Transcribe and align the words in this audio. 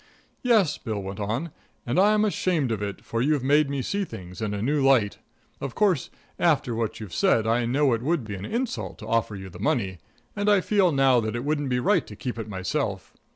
"Yes," 0.41 0.79
Bill 0.79 0.97
went 0.99 1.19
on, 1.19 1.51
"and 1.85 1.99
I'm 1.99 2.25
ashamed 2.25 2.71
of 2.71 2.81
it, 2.81 3.05
for 3.05 3.21
you've 3.21 3.43
made 3.43 3.69
me 3.69 3.83
see 3.83 4.03
things 4.03 4.41
in 4.41 4.51
a 4.55 4.59
new 4.63 4.83
light. 4.83 5.19
Of 5.59 5.75
course, 5.75 6.09
after 6.39 6.73
what 6.73 6.99
you've 6.99 7.13
said, 7.13 7.45
I 7.45 7.67
know 7.67 7.93
it 7.93 8.01
would 8.01 8.23
be 8.23 8.33
an 8.33 8.43
insult 8.43 8.97
to 8.97 9.07
offer 9.07 9.35
you 9.35 9.51
the 9.51 9.59
money. 9.59 9.99
And 10.35 10.49
I 10.49 10.59
feel 10.59 10.91
now 10.91 11.19
that 11.19 11.35
it 11.35 11.45
wouldn't 11.45 11.69
be 11.69 11.79
right 11.79 12.07
to 12.07 12.15
keep 12.15 12.39
it 12.39 12.49
myself. 12.49 13.13